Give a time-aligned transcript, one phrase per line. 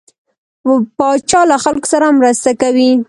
[0.97, 2.91] پاچا له خلکو سره مرسته کوي.